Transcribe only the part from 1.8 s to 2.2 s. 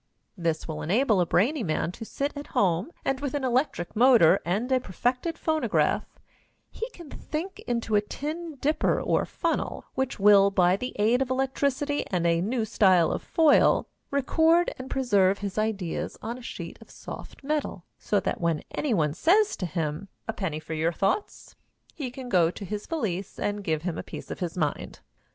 to